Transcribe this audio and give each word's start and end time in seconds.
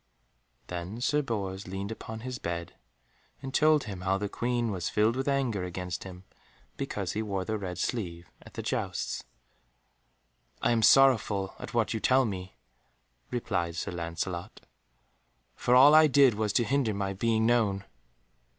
Then 0.65 0.99
Sir 0.99 1.21
Bors 1.21 1.67
leaned 1.67 1.91
upon 1.91 2.21
his 2.21 2.39
bed, 2.39 2.73
and 3.39 3.53
told 3.53 3.83
him 3.83 4.01
how 4.01 4.17
the 4.17 4.27
Queen 4.27 4.71
was 4.71 4.89
filled 4.89 5.15
with 5.15 5.27
anger 5.27 5.63
against 5.63 6.05
him, 6.05 6.23
because 6.75 7.11
he 7.11 7.21
wore 7.21 7.45
the 7.45 7.55
red 7.55 7.77
sleeve 7.77 8.31
at 8.41 8.55
the 8.55 8.63
jousts. 8.63 9.23
"I 10.59 10.71
am 10.71 10.81
sorrowful 10.81 11.53
at 11.59 11.75
what 11.75 11.93
you 11.93 11.99
tell 11.99 12.25
me," 12.25 12.55
replied 13.29 13.75
Sir 13.75 13.91
Lancelot, 13.91 14.61
"for 15.55 15.75
all 15.75 15.93
I 15.93 16.07
did 16.07 16.33
was 16.33 16.51
to 16.53 16.63
hinder 16.63 16.95
my 16.95 17.13
being 17.13 17.45
known." 17.45 17.85